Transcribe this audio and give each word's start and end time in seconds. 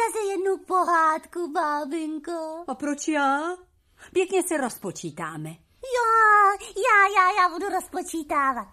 zase 0.00 0.26
jednu 0.26 0.58
pohádku, 0.58 1.52
bábinko? 1.52 2.64
A 2.68 2.74
proč 2.74 3.08
já? 3.08 3.56
Pěkně 4.12 4.42
se 4.42 4.56
rozpočítáme. 4.56 5.50
Jo, 5.96 6.10
já, 6.86 7.08
já, 7.16 7.42
já 7.42 7.48
budu 7.48 7.68
rozpočítávat. 7.68 8.68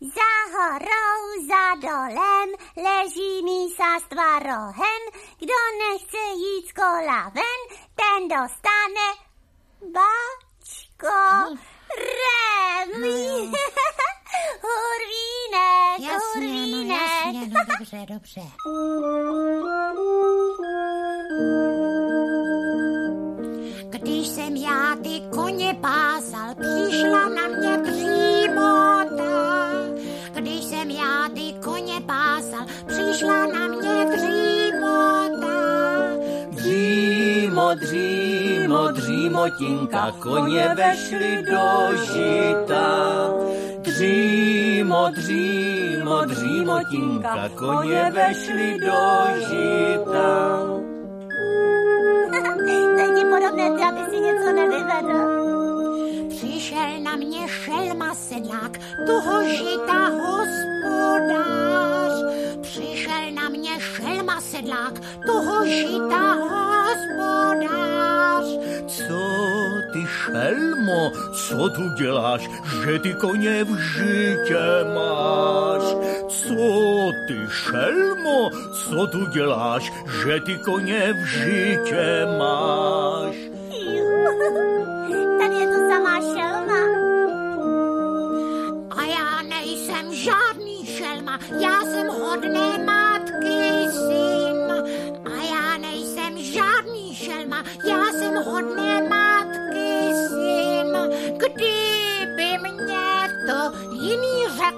Za 0.00 0.58
horou, 0.58 1.46
za 1.48 1.88
dolem 1.88 2.48
leží 2.76 3.42
mísa 3.42 4.00
s 4.00 4.08
tvarohem. 4.08 5.02
Kdo 5.38 5.54
nechce 5.88 6.18
jít 6.36 6.68
z 6.68 6.72
kola 6.72 7.28
ven, 7.34 7.78
ten 7.94 8.28
dostane 8.28 9.08
bačko. 9.80 11.16
Rem. 11.48 11.77
No, 17.32 17.40
dobře, 17.78 18.06
dobře. 18.08 18.40
Když 23.90 24.28
jsem 24.28 24.56
já 24.56 24.96
ty 25.02 25.22
koně 25.36 25.76
pásal, 25.80 26.54
přišla 26.54 27.28
na 27.28 27.48
mě 27.48 27.78
dřímota. 27.78 29.28
Když 30.34 30.64
jsem 30.64 30.90
já 30.90 31.28
ty 31.34 31.54
koně 31.64 32.00
pásal, 32.06 32.66
přišla 32.86 33.46
na 33.46 33.66
mě 33.66 34.04
dřímota. 34.16 35.58
Dřímo, 36.50 37.74
dřímo, 37.74 38.88
dřímotinka, 38.90 40.12
koně 40.18 40.74
vešly 40.76 41.42
do 41.50 41.96
žita. 42.12 43.28
Dřímo, 43.98 45.10
dřímo, 45.10 46.24
dřímotinka, 46.24 47.48
koně 47.54 48.10
vešly 48.14 48.78
do 48.80 49.26
žita. 49.48 50.58
Ti 53.16 53.24
podobné, 53.24 53.70
ty, 53.76 53.82
aby 53.82 54.00
si 54.10 54.20
něco 54.20 54.52
nevyvedl. 54.52 55.18
Přišel 56.28 57.00
na 57.02 57.16
mě 57.16 57.48
šelma 57.48 58.14
sedlák, 58.14 58.78
toho 59.06 59.42
žita 59.44 60.08
hospodář. 60.08 61.32
Přišel 62.60 63.30
na 63.34 63.48
mě 63.48 63.80
šelma 63.80 64.40
sedlák, 64.40 65.00
toho 65.26 65.66
žita 65.66 66.34
hospodář. 66.34 67.58
Co 68.86 69.37
ty 69.98 70.06
šelmo, 70.06 71.12
co 71.32 71.68
tu 71.68 71.88
děláš, 71.88 72.50
že 72.84 72.98
ty 72.98 73.14
koně 73.14 73.64
v 73.64 73.76
žitě 73.76 74.66
máš? 74.94 75.82
Co 76.28 77.12
ty 77.26 77.38
šelmo, 77.50 78.50
co 78.74 79.06
tu 79.06 79.26
děláš, 79.26 79.92
že 80.22 80.40
ty 80.40 80.58
koně 80.58 81.12
v 81.12 81.24
žitě 81.26 82.26
máš? 82.38 83.36
Tady 85.38 85.54
je 85.54 85.66
to 85.66 85.80
samá 85.90 86.14
šelma. 86.20 86.82
A 88.90 89.02
já 89.02 89.42
nejsem 89.42 90.14
žádný 90.14 90.86
šelma, 90.86 91.38
já 91.60 91.80
jsem 91.80 92.06
hodné 92.06 92.84
matky 92.84 93.88
syn. 93.90 94.58
A 95.24 95.36
já 95.54 95.78
nejsem 95.78 96.38
žádný 96.38 97.14
šelma, 97.14 97.64
já 97.88 97.97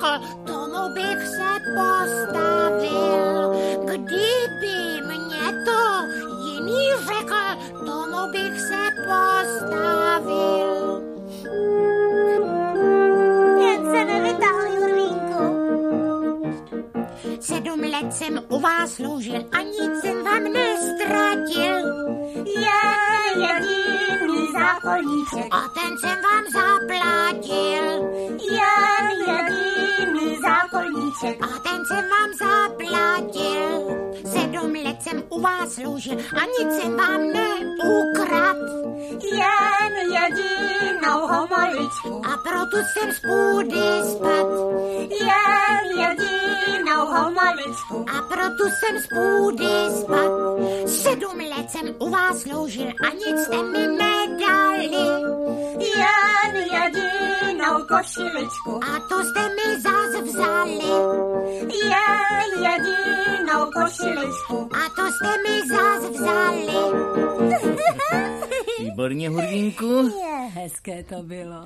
řekl, 0.00 0.24
tomu 0.44 0.94
bych 0.94 1.26
se 1.26 1.50
postavil. 1.74 3.52
Kdyby 3.84 5.02
mě 5.06 5.64
to 5.64 6.06
jiný 6.44 6.88
řekl, 7.06 7.36
tomu 7.86 8.32
bych 8.32 8.60
se 8.60 8.90
postavil. 9.08 10.70
Jsem 18.10 18.42
u 18.48 18.60
vás 18.60 18.92
sloužil 18.92 19.44
a 19.52 19.62
nic 19.62 20.00
jsem 20.00 20.24
vám 20.24 20.44
nestratil. 20.44 22.08
Je 22.46 22.80
jediný 23.36 24.46
zákoníček. 24.52 25.54
A 25.54 25.60
ten 25.68 25.98
jsem 25.98 26.18
vám 26.22 26.44
zaplatil. 26.52 27.84
Jen 28.50 29.06
jediný 29.26 30.36
zákoníček. 30.42 31.42
A 31.42 31.58
ten 31.58 31.86
jsem 31.86 32.04
vám 32.10 32.30
zaplatil. 32.38 33.99
U 35.30 35.40
vás 35.40 35.74
sloužil 35.74 36.18
a 36.18 36.40
nic 36.44 36.80
jsem 36.80 36.96
vám 36.96 37.20
neukrad. 37.32 38.56
Jen 39.22 40.12
jedinou 40.14 41.26
homoličku. 41.26 42.22
A 42.24 42.36
proto 42.36 42.76
jsem 42.76 43.12
z 43.12 43.20
půdy 43.20 44.10
spad. 44.10 44.46
Jen 45.20 45.98
jedinou 46.00 47.06
homoličku. 47.06 48.04
A 48.16 48.22
proto 48.22 48.64
jsem 48.64 48.98
z 48.98 49.06
půdy 49.06 50.00
spad. 50.00 50.30
Sedm 50.86 51.38
let 51.38 51.70
jsem 51.70 51.94
u 51.98 52.10
vás 52.10 52.40
sloužil 52.40 52.88
a 52.88 53.14
nic 53.14 53.44
jste 53.44 53.62
mi 53.62 53.86
nedali. 53.86 55.06
Jen 55.78 56.56
jedinou 56.56 57.84
košiličku. 57.88 58.80
A 58.84 59.00
to 59.08 59.24
jste 59.24 59.48
mi 59.48 59.80
zas 59.80 60.22
vzali. 60.22 60.49
Jedinou 63.50 63.70
košiličku. 63.72 64.68
A 64.76 64.88
to 64.96 65.12
jste 65.12 65.28
mi 65.42 65.68
zas 65.68 66.10
vzali. 66.10 66.66
Výborně, 68.80 69.28
Hurvínku. 69.28 70.12
Je, 70.18 70.48
hezké 70.48 71.02
to 71.02 71.22
bylo. 71.22 71.56